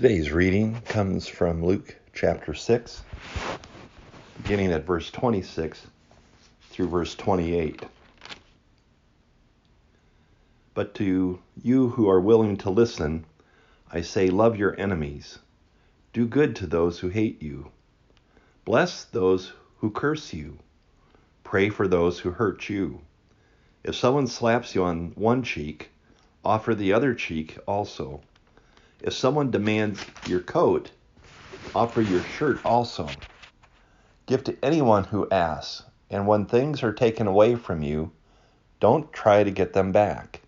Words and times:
Today's 0.00 0.30
reading 0.30 0.80
comes 0.82 1.26
from 1.26 1.66
Luke 1.66 1.96
chapter 2.14 2.54
6, 2.54 3.02
beginning 4.40 4.70
at 4.70 4.86
verse 4.86 5.10
26 5.10 5.88
through 6.70 6.86
verse 6.86 7.16
28. 7.16 7.82
But 10.72 10.94
to 10.94 11.40
you 11.60 11.88
who 11.88 12.08
are 12.08 12.20
willing 12.20 12.56
to 12.58 12.70
listen, 12.70 13.24
I 13.90 14.02
say, 14.02 14.28
love 14.28 14.56
your 14.56 14.78
enemies, 14.78 15.40
do 16.12 16.28
good 16.28 16.54
to 16.54 16.68
those 16.68 17.00
who 17.00 17.08
hate 17.08 17.42
you, 17.42 17.72
bless 18.64 19.02
those 19.02 19.52
who 19.78 19.90
curse 19.90 20.32
you, 20.32 20.60
pray 21.42 21.70
for 21.70 21.88
those 21.88 22.20
who 22.20 22.30
hurt 22.30 22.68
you. 22.68 23.00
If 23.82 23.96
someone 23.96 24.28
slaps 24.28 24.76
you 24.76 24.84
on 24.84 25.10
one 25.16 25.42
cheek, 25.42 25.90
offer 26.44 26.76
the 26.76 26.92
other 26.92 27.14
cheek 27.14 27.58
also. 27.66 28.20
If 29.00 29.12
someone 29.12 29.50
demands 29.50 30.04
your 30.26 30.40
coat, 30.40 30.90
offer 31.74 32.02
your 32.02 32.22
shirt 32.22 32.64
also. 32.64 33.08
Give 34.26 34.42
to 34.44 34.56
anyone 34.62 35.04
who 35.04 35.28
asks, 35.30 35.84
and 36.10 36.26
when 36.26 36.46
things 36.46 36.82
are 36.82 36.92
taken 36.92 37.26
away 37.26 37.54
from 37.54 37.82
you, 37.82 38.10
don't 38.80 39.12
try 39.12 39.44
to 39.44 39.50
get 39.50 39.72
them 39.72 39.92
back. 39.92 40.42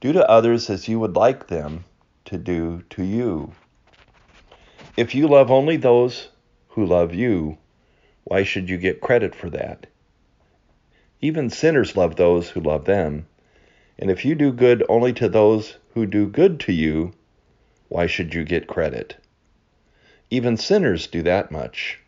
Do 0.00 0.12
to 0.12 0.28
others 0.28 0.68
as 0.68 0.86
you 0.86 1.00
would 1.00 1.16
like 1.16 1.46
them 1.46 1.84
to 2.26 2.36
do 2.36 2.82
to 2.90 3.02
you. 3.02 3.52
If 4.96 5.14
you 5.14 5.26
love 5.26 5.50
only 5.50 5.76
those 5.76 6.28
who 6.68 6.84
love 6.84 7.14
you, 7.14 7.58
why 8.24 8.42
should 8.42 8.68
you 8.68 8.76
get 8.76 9.00
credit 9.00 9.34
for 9.34 9.48
that? 9.50 9.86
Even 11.20 11.50
sinners 11.50 11.96
love 11.96 12.16
those 12.16 12.50
who 12.50 12.60
love 12.60 12.84
them. 12.84 13.26
And 13.98 14.10
if 14.10 14.24
you 14.24 14.34
do 14.34 14.52
good 14.52 14.84
only 14.88 15.12
to 15.14 15.28
those 15.28 15.76
who 15.94 16.06
do 16.06 16.26
good 16.26 16.60
to 16.60 16.72
you, 16.72 17.12
why 17.90 18.06
should 18.06 18.32
you 18.32 18.44
get 18.44 18.68
credit? 18.68 19.16
Even 20.30 20.56
sinners 20.56 21.08
do 21.08 21.22
that 21.22 21.50
much. 21.50 21.98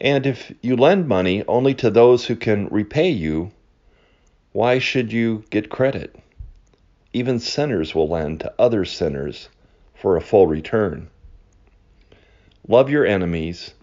And 0.00 0.26
if 0.26 0.52
you 0.60 0.74
lend 0.74 1.06
money 1.06 1.44
only 1.46 1.74
to 1.74 1.90
those 1.90 2.26
who 2.26 2.34
can 2.34 2.66
repay 2.66 3.08
you, 3.08 3.52
why 4.50 4.80
should 4.80 5.12
you 5.12 5.44
get 5.50 5.70
credit? 5.70 6.16
Even 7.12 7.38
sinners 7.38 7.94
will 7.94 8.08
lend 8.08 8.40
to 8.40 8.52
other 8.58 8.84
sinners 8.84 9.48
for 9.94 10.16
a 10.16 10.20
full 10.20 10.48
return. 10.48 11.08
Love 12.66 12.90
your 12.90 13.06
enemies, 13.06 13.74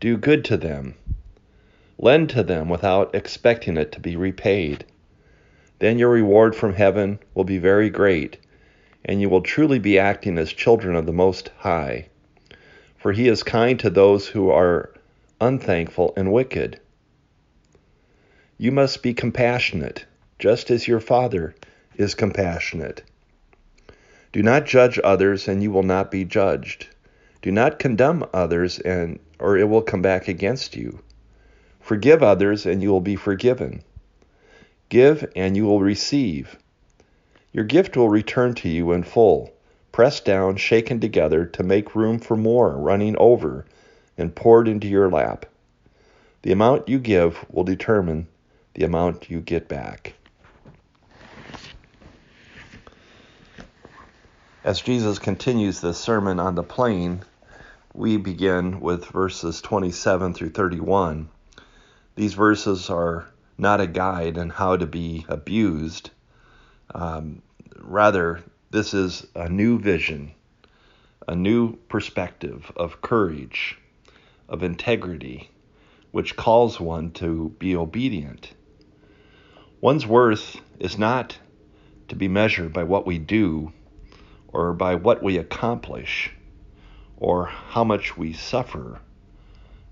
do 0.00 0.16
good 0.16 0.42
to 0.46 0.56
them, 0.56 0.94
lend 1.98 2.30
to 2.30 2.42
them 2.42 2.70
without 2.70 3.14
expecting 3.14 3.76
it 3.76 3.92
to 3.92 4.00
be 4.00 4.16
repaid. 4.16 4.86
Then 5.80 5.98
your 5.98 6.08
reward 6.08 6.56
from 6.56 6.72
heaven 6.72 7.18
will 7.34 7.44
be 7.44 7.58
very 7.58 7.90
great 7.90 8.38
and 9.08 9.22
you 9.22 9.28
will 9.30 9.40
truly 9.40 9.78
be 9.78 9.98
acting 9.98 10.36
as 10.36 10.52
children 10.52 10.94
of 10.94 11.06
the 11.06 11.12
Most 11.12 11.50
High. 11.60 12.06
For 12.98 13.12
he 13.12 13.26
is 13.26 13.42
kind 13.42 13.80
to 13.80 13.88
those 13.88 14.28
who 14.28 14.50
are 14.50 14.92
unthankful 15.40 16.12
and 16.14 16.30
wicked. 16.30 16.78
You 18.58 18.70
must 18.70 19.02
be 19.02 19.14
compassionate, 19.14 20.04
just 20.38 20.70
as 20.70 20.86
your 20.86 21.00
Father 21.00 21.54
is 21.96 22.14
compassionate. 22.14 23.02
Do 24.32 24.42
not 24.42 24.66
judge 24.66 25.00
others, 25.02 25.48
and 25.48 25.62
you 25.62 25.70
will 25.70 25.82
not 25.82 26.10
be 26.10 26.26
judged. 26.26 26.88
Do 27.40 27.50
not 27.50 27.78
condemn 27.78 28.26
others, 28.34 28.78
and 28.78 29.20
or 29.38 29.56
it 29.56 29.70
will 29.70 29.80
come 29.80 30.02
back 30.02 30.28
against 30.28 30.76
you. 30.76 31.00
Forgive 31.80 32.22
others, 32.22 32.66
and 32.66 32.82
you 32.82 32.90
will 32.90 33.00
be 33.00 33.16
forgiven. 33.16 33.82
Give, 34.90 35.30
and 35.34 35.56
you 35.56 35.64
will 35.64 35.80
receive 35.80 36.58
your 37.52 37.64
gift 37.64 37.96
will 37.96 38.08
return 38.08 38.54
to 38.54 38.68
you 38.68 38.92
in 38.92 39.02
full, 39.02 39.52
pressed 39.92 40.24
down, 40.24 40.56
shaken 40.56 41.00
together 41.00 41.46
to 41.46 41.62
make 41.62 41.94
room 41.94 42.18
for 42.18 42.36
more, 42.36 42.76
running 42.76 43.16
over, 43.18 43.64
and 44.16 44.34
poured 44.34 44.68
into 44.68 44.86
your 44.86 45.10
lap. 45.10 45.46
The 46.42 46.52
amount 46.52 46.88
you 46.88 46.98
give 46.98 47.44
will 47.50 47.64
determine 47.64 48.28
the 48.74 48.84
amount 48.84 49.30
you 49.30 49.40
get 49.40 49.68
back. 49.68 50.14
As 54.62 54.80
Jesus 54.80 55.18
continues 55.18 55.80
this 55.80 55.98
sermon 55.98 56.38
on 56.38 56.54
the 56.54 56.62
plain, 56.62 57.22
we 57.94 58.18
begin 58.18 58.80
with 58.80 59.06
verses 59.06 59.62
27 59.62 60.34
through 60.34 60.50
31. 60.50 61.28
These 62.16 62.34
verses 62.34 62.90
are 62.90 63.26
not 63.56 63.80
a 63.80 63.86
guide 63.86 64.36
on 64.36 64.50
how 64.50 64.76
to 64.76 64.86
be 64.86 65.24
abused, 65.28 66.10
um, 66.94 67.42
rather, 67.80 68.42
this 68.70 68.94
is 68.94 69.26
a 69.34 69.48
new 69.48 69.78
vision, 69.78 70.32
a 71.26 71.34
new 71.34 71.76
perspective 71.88 72.72
of 72.76 73.02
courage, 73.02 73.78
of 74.48 74.62
integrity, 74.62 75.50
which 76.10 76.36
calls 76.36 76.80
one 76.80 77.10
to 77.12 77.54
be 77.58 77.76
obedient. 77.76 78.52
One's 79.80 80.06
worth 80.06 80.60
is 80.78 80.98
not 80.98 81.38
to 82.08 82.16
be 82.16 82.28
measured 82.28 82.72
by 82.72 82.84
what 82.84 83.06
we 83.06 83.18
do 83.18 83.72
or 84.48 84.72
by 84.72 84.94
what 84.94 85.22
we 85.22 85.36
accomplish 85.36 86.30
or 87.18 87.46
how 87.46 87.84
much 87.84 88.16
we 88.16 88.32
suffer, 88.32 89.00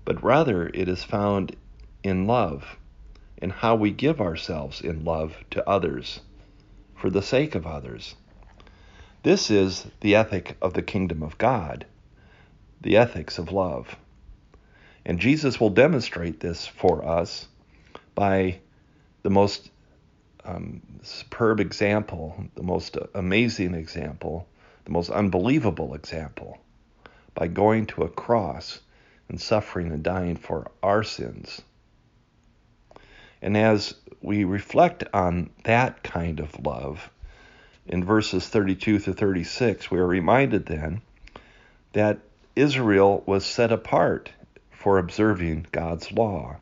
but 0.03 0.23
rather 0.23 0.67
it 0.73 0.89
is 0.89 1.03
found 1.03 1.55
in 2.03 2.25
love, 2.25 2.77
in 3.37 3.49
how 3.49 3.75
we 3.75 3.91
give 3.91 4.19
ourselves 4.19 4.81
in 4.81 5.05
love 5.05 5.37
to 5.51 5.69
others 5.69 6.21
for 6.97 7.09
the 7.09 7.21
sake 7.21 7.55
of 7.55 7.65
others. 7.65 8.15
This 9.23 9.49
is 9.49 9.85
the 10.01 10.15
ethic 10.15 10.57
of 10.61 10.73
the 10.73 10.81
kingdom 10.81 11.23
of 11.23 11.37
God, 11.37 11.85
the 12.81 12.97
ethics 12.97 13.37
of 13.37 13.51
love. 13.51 13.95
And 15.05 15.19
Jesus 15.19 15.59
will 15.59 15.69
demonstrate 15.69 16.39
this 16.39 16.67
for 16.67 17.05
us 17.05 17.47
by 18.15 18.59
the 19.23 19.29
most 19.29 19.69
um, 20.43 20.81
superb 21.01 21.59
example, 21.59 22.45
the 22.55 22.63
most 22.63 22.97
amazing 23.13 23.73
example, 23.73 24.47
the 24.85 24.91
most 24.91 25.09
unbelievable 25.09 25.93
example, 25.93 26.57
by 27.35 27.47
going 27.47 27.85
to 27.87 28.03
a 28.03 28.09
cross 28.09 28.79
and 29.29 29.39
suffering 29.39 29.91
and 29.91 30.03
dying 30.03 30.35
for 30.35 30.71
our 30.81 31.03
sins. 31.03 31.61
And 33.41 33.55
as 33.55 33.93
we 34.21 34.43
reflect 34.43 35.03
on 35.13 35.49
that 35.63 36.03
kind 36.03 36.39
of 36.39 36.65
love 36.65 37.09
in 37.87 38.03
verses 38.03 38.47
32 38.47 38.99
to 38.99 39.13
36, 39.13 39.89
we 39.89 39.99
are 39.99 40.07
reminded 40.07 40.65
then 40.65 41.01
that 41.93 42.19
Israel 42.55 43.23
was 43.25 43.45
set 43.45 43.71
apart 43.71 44.31
for 44.71 44.97
observing 44.97 45.67
God's 45.71 46.11
law. 46.11 46.57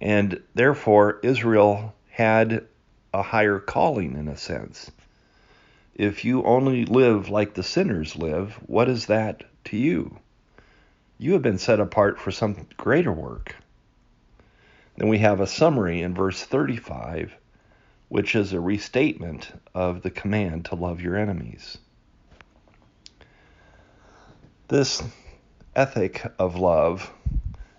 And 0.00 0.40
therefore, 0.54 1.18
Israel 1.22 1.94
had 2.10 2.64
a 3.12 3.22
higher 3.22 3.58
calling 3.58 4.16
in 4.16 4.28
a 4.28 4.36
sense. 4.36 4.90
If 5.94 6.24
you 6.24 6.44
only 6.44 6.84
live 6.84 7.28
like 7.28 7.54
the 7.54 7.62
sinners 7.62 8.16
live, 8.16 8.52
what 8.66 8.88
is 8.88 9.06
that 9.06 9.42
to 9.64 9.76
you? 9.76 10.18
You 11.18 11.32
have 11.34 11.42
been 11.42 11.58
set 11.58 11.80
apart 11.80 12.18
for 12.18 12.30
some 12.30 12.66
greater 12.76 13.12
work. 13.12 13.56
Then 14.96 15.08
we 15.08 15.18
have 15.18 15.40
a 15.40 15.46
summary 15.46 16.02
in 16.02 16.14
verse 16.14 16.42
35, 16.42 17.34
which 18.08 18.34
is 18.34 18.52
a 18.52 18.60
restatement 18.60 19.52
of 19.74 20.02
the 20.02 20.10
command 20.10 20.66
to 20.66 20.74
love 20.74 21.00
your 21.00 21.16
enemies. 21.16 21.78
This 24.68 25.02
ethic 25.74 26.24
of 26.38 26.56
love 26.56 27.12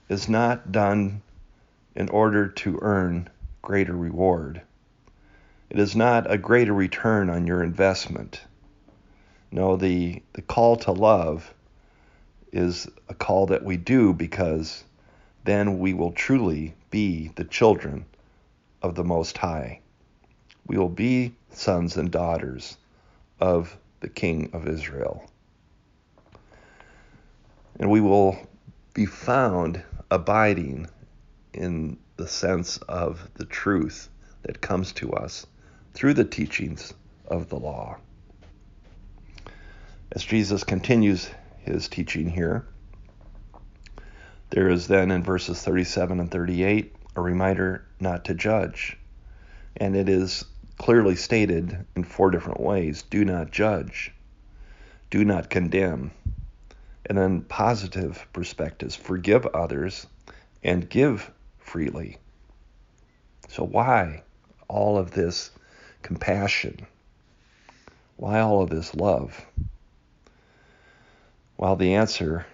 is 0.09 0.27
not 0.27 0.71
done 0.71 1.21
in 1.95 2.09
order 2.09 2.47
to 2.47 2.79
earn 2.81 3.29
greater 3.61 3.95
reward. 3.95 4.61
It 5.69 5.79
is 5.79 5.95
not 5.95 6.29
a 6.29 6.37
greater 6.37 6.73
return 6.73 7.29
on 7.29 7.47
your 7.47 7.63
investment. 7.63 8.41
No, 9.51 9.75
the, 9.75 10.21
the 10.33 10.41
call 10.41 10.75
to 10.77 10.91
love 10.91 11.53
is 12.51 12.89
a 13.07 13.13
call 13.13 13.45
that 13.47 13.63
we 13.63 13.77
do 13.77 14.13
because 14.13 14.83
then 15.43 15.79
we 15.79 15.93
will 15.93 16.11
truly 16.11 16.73
be 16.91 17.31
the 17.35 17.43
children 17.43 18.05
of 18.81 18.95
the 18.95 19.03
Most 19.03 19.37
High. 19.37 19.79
We 20.67 20.77
will 20.77 20.89
be 20.89 21.33
sons 21.51 21.97
and 21.97 22.11
daughters 22.11 22.77
of 23.39 23.75
the 24.01 24.09
King 24.09 24.51
of 24.53 24.67
Israel. 24.67 25.27
And 27.79 27.89
we 27.89 28.01
will 28.01 28.37
be 28.93 29.05
found 29.05 29.83
abiding 30.11 30.87
in 31.53 31.97
the 32.17 32.27
sense 32.27 32.77
of 32.77 33.27
the 33.35 33.45
truth 33.45 34.09
that 34.43 34.61
comes 34.61 34.91
to 34.93 35.13
us 35.13 35.47
through 35.93 36.13
the 36.13 36.25
teachings 36.25 36.93
of 37.27 37.49
the 37.49 37.57
law. 37.57 37.97
As 40.11 40.23
Jesus 40.23 40.63
continues 40.63 41.29
his 41.59 41.87
teaching 41.87 42.29
here, 42.29 42.65
there 44.51 44.69
is 44.69 44.87
then 44.87 45.11
in 45.11 45.23
verses 45.23 45.61
37 45.61 46.19
and 46.19 46.29
38 46.29 46.93
a 47.15 47.21
reminder 47.21 47.85
not 47.99 48.25
to 48.25 48.33
judge. 48.33 48.97
And 49.77 49.95
it 49.95 50.09
is 50.09 50.45
clearly 50.77 51.15
stated 51.15 51.85
in 51.95 52.03
four 52.03 52.31
different 52.31 52.59
ways 52.59 53.03
do 53.03 53.23
not 53.23 53.51
judge. 53.51 54.13
do 55.09 55.25
not 55.25 55.49
condemn. 55.49 56.11
And 57.05 57.17
then 57.17 57.41
positive 57.41 58.27
perspectives 58.33 58.95
forgive 58.95 59.45
others 59.47 60.07
and 60.63 60.89
give 60.89 61.31
freely. 61.59 62.17
So, 63.49 63.63
why 63.63 64.23
all 64.67 64.97
of 64.97 65.11
this 65.11 65.51
compassion? 66.01 66.87
Why 68.17 68.39
all 68.39 68.61
of 68.61 68.69
this 68.69 68.95
love? 68.95 69.45
Well, 71.57 71.75
the 71.75 71.95
answer 71.95 72.45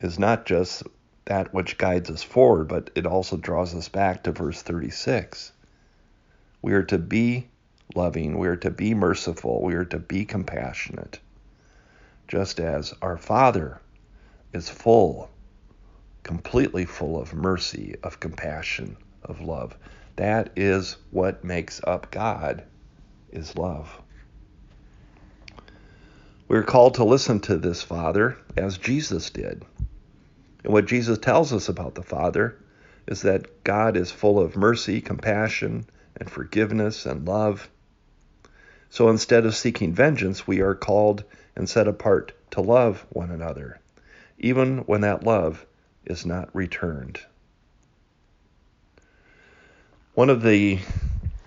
is 0.00 0.18
not 0.18 0.46
just 0.46 0.82
that 1.28 1.52
which 1.52 1.76
guides 1.76 2.08
us 2.08 2.22
forward, 2.22 2.68
but 2.68 2.90
it 2.94 3.04
also 3.04 3.36
draws 3.36 3.74
us 3.74 3.90
back 3.90 4.22
to 4.22 4.32
verse 4.32 4.62
36. 4.62 5.52
We 6.62 6.72
are 6.72 6.84
to 6.84 6.96
be 6.96 7.48
loving, 7.94 8.38
we 8.38 8.48
are 8.48 8.56
to 8.56 8.70
be 8.70 8.94
merciful, 8.94 9.60
we 9.62 9.74
are 9.74 9.84
to 9.84 9.98
be 9.98 10.24
compassionate, 10.24 11.18
just 12.28 12.58
as 12.58 12.94
our 13.02 13.18
Father 13.18 13.78
is 14.54 14.70
full, 14.70 15.28
completely 16.22 16.86
full 16.86 17.20
of 17.20 17.34
mercy, 17.34 17.94
of 18.02 18.20
compassion, 18.20 18.96
of 19.22 19.42
love. 19.42 19.76
That 20.16 20.52
is 20.56 20.96
what 21.10 21.44
makes 21.44 21.78
up 21.84 22.10
God, 22.10 22.64
is 23.32 23.54
love. 23.54 24.00
We're 26.48 26.62
called 26.62 26.94
to 26.94 27.04
listen 27.04 27.40
to 27.40 27.58
this 27.58 27.82
Father 27.82 28.38
as 28.56 28.78
Jesus 28.78 29.28
did. 29.28 29.66
And 30.64 30.72
what 30.72 30.86
Jesus 30.86 31.18
tells 31.18 31.52
us 31.52 31.68
about 31.68 31.94
the 31.94 32.02
Father 32.02 32.58
is 33.06 33.22
that 33.22 33.64
God 33.64 33.96
is 33.96 34.10
full 34.10 34.38
of 34.38 34.56
mercy, 34.56 35.00
compassion, 35.00 35.86
and 36.16 36.30
forgiveness 36.30 37.06
and 37.06 37.26
love. 37.26 37.70
So 38.90 39.08
instead 39.08 39.46
of 39.46 39.54
seeking 39.54 39.92
vengeance, 39.92 40.46
we 40.46 40.60
are 40.60 40.74
called 40.74 41.24
and 41.56 41.68
set 41.68 41.88
apart 41.88 42.32
to 42.52 42.60
love 42.60 43.06
one 43.10 43.30
another, 43.30 43.80
even 44.38 44.78
when 44.78 45.02
that 45.02 45.24
love 45.24 45.64
is 46.04 46.24
not 46.26 46.54
returned. 46.54 47.20
One 50.14 50.30
of 50.30 50.42
the 50.42 50.80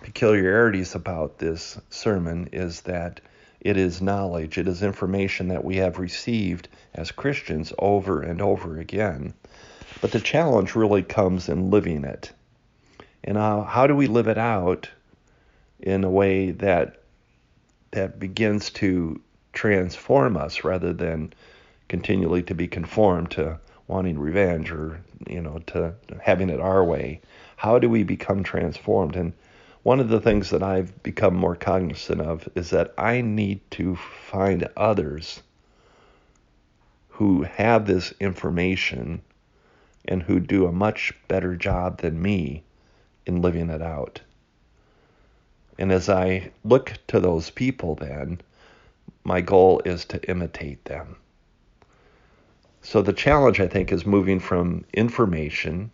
peculiarities 0.02 0.96
about 0.96 1.40
this 1.40 1.80
sermon 1.90 2.50
is 2.54 2.82
that 2.82 3.22
it 3.62 3.78
is 3.78 4.02
knowledge, 4.02 4.58
it 4.58 4.68
is 4.68 4.82
information 4.82 5.48
that 5.50 5.64
we 5.64 5.78
have 5.78 6.00
received 6.00 6.68
as 6.96 7.12
Christians 7.12 7.72
over 7.80 8.22
and 8.22 8.42
over 8.42 8.80
again. 8.80 9.34
But 10.02 10.12
the 10.12 10.20
challenge 10.20 10.76
really 10.76 11.04
comes 11.04 11.48
in 11.48 11.70
living 11.70 12.04
it. 12.04 12.32
And 13.24 13.38
how, 13.38 13.62
how 13.62 13.86
do 13.86 13.96
we 13.96 14.08
live 14.08 14.28
it 14.28 14.38
out 14.38 14.90
in 15.80 16.04
a 16.04 16.10
way 16.10 16.52
that 16.52 16.98
that 17.92 18.20
begins 18.20 18.70
to 18.70 19.22
transform 19.54 20.38
us 20.38 20.64
rather 20.64 20.94
than 20.94 21.34
continually 21.90 22.42
to 22.44 22.56
be 22.56 22.68
conformed 22.68 23.30
to 23.32 23.60
wanting 23.88 24.18
revenge 24.18 24.72
or 24.72 25.02
you 25.28 25.42
know 25.42 25.60
to 25.68 25.94
having 26.22 26.50
it 26.50 26.60
our 26.60 26.84
way 26.84 27.20
how 27.58 27.78
do 27.78 27.90
we 27.90 28.04
become 28.04 28.44
transformed 28.44 29.16
and 29.16 29.34
one 29.84 30.00
of 30.00 30.10
the 30.10 30.22
things 30.22 30.52
that 30.52 30.62
I've 30.62 31.02
become 31.02 31.36
more 31.36 31.56
cognizant 31.56 32.22
of 32.22 32.48
is 32.56 32.70
that 32.70 32.94
I 32.98 33.22
need 33.22 33.60
to 33.72 33.96
find 33.96 34.68
others 34.78 35.42
who 37.10 37.44
have 37.44 37.86
this 37.86 38.14
information 38.20 39.22
and 40.06 40.22
who 40.24 40.40
do 40.40 40.66
a 40.66 40.72
much 40.72 41.14
better 41.28 41.56
job 41.56 42.02
than 42.02 42.22
me 42.22 42.64
in 43.26 43.42
living 43.42 43.70
it 43.70 43.82
out. 43.82 44.22
And 45.80 45.92
as 45.92 46.10
I 46.10 46.52
look 46.64 46.94
to 47.08 47.20
those 47.20 47.50
people, 47.50 47.96
then, 47.96 48.40
my 49.24 49.42
goal 49.42 49.82
is 49.86 50.06
to 50.06 50.30
imitate 50.30 50.86
them. 50.86 51.16
So 52.84 53.02
the 53.02 53.14
challenge, 53.14 53.60
I 53.60 53.68
think, 53.68 53.92
is 53.92 54.06
moving 54.06 54.40
from 54.40 54.86
information, 54.94 55.92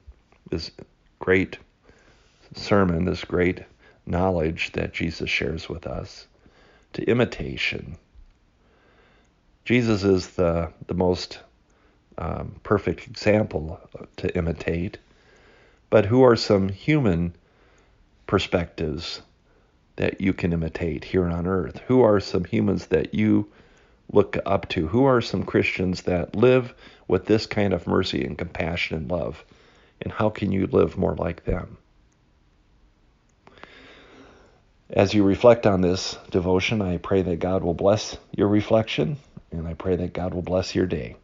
this 0.50 0.72
great 1.20 1.58
sermon, 2.54 3.06
this 3.06 3.24
great 3.24 3.64
knowledge 4.08 4.72
that 4.74 4.94
Jesus 4.94 5.30
shares 5.30 5.70
with 5.70 5.86
us, 5.86 6.28
to 6.94 7.04
imitation. 7.04 7.98
Jesus 9.66 10.04
is 10.04 10.30
the, 10.30 10.72
the 10.88 10.94
most 10.94 11.40
um, 12.18 12.56
perfect 12.64 13.08
example 13.08 13.80
to 14.18 14.36
imitate, 14.36 14.98
but 15.90 16.06
who 16.06 16.24
are 16.24 16.36
some 16.36 16.70
human 16.70 17.36
perspectives 18.26 19.22
that 19.98 20.22
you 20.22 20.34
can 20.34 20.54
imitate 20.54 21.04
here 21.04 21.28
on 21.28 21.48
earth? 21.48 21.82
Who 21.88 22.02
are 22.02 22.20
some 22.20 22.46
humans 22.46 22.88
that 22.88 23.14
you 23.14 23.48
look 24.12 24.38
up 24.46 24.70
to? 24.70 24.88
Who 24.88 25.06
are 25.06 25.22
some 25.22 25.44
Christians 25.44 26.04
that 26.04 26.36
live 26.36 26.74
with 27.08 27.26
this 27.26 27.46
kind 27.46 27.74
of 27.74 27.88
mercy 27.88 28.24
and 28.24 28.38
compassion 28.38 28.98
and 28.98 29.12
love? 29.12 29.44
And 30.02 30.12
how 30.12 30.30
can 30.30 30.52
you 30.52 30.68
live 30.68 30.98
more 30.98 31.16
like 31.16 31.44
them? 31.46 31.78
As 34.90 35.14
you 35.14 35.24
reflect 35.24 35.68
on 35.68 35.82
this 35.82 36.18
devotion, 36.32 36.82
I 36.82 36.98
pray 36.98 37.22
that 37.22 37.40
God 37.40 37.64
will 37.64 37.74
bless 37.74 38.18
your 38.32 38.48
reflection 38.48 39.18
and 39.52 39.68
I 39.68 39.74
pray 39.74 39.98
that 39.98 40.14
God 40.14 40.34
will 40.34 40.42
bless 40.42 40.76
your 40.76 40.86
day. 40.86 41.18